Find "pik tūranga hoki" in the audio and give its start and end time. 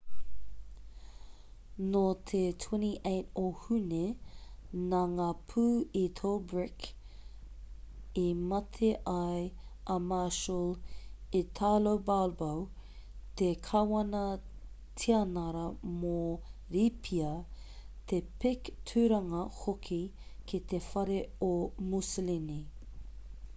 18.45-20.03